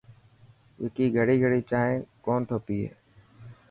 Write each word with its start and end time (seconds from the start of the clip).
وڪي 0.81 1.05
گڙي 1.15 1.35
گڙي 1.43 1.59
جائين 1.69 1.99
ڪونه 2.25 2.43
ٿو 2.47 2.57
پئي. 2.65 2.83